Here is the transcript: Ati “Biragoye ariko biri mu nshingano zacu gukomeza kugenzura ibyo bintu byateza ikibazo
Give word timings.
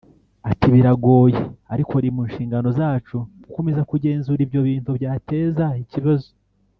Ati 0.51 0.65
“Biragoye 0.73 1.41
ariko 1.73 1.91
biri 1.97 2.09
mu 2.15 2.23
nshingano 2.29 2.69
zacu 2.79 3.17
gukomeza 3.45 3.81
kugenzura 3.91 4.39
ibyo 4.45 4.59
bintu 4.69 4.89
byateza 4.97 5.65
ikibazo 5.83 6.29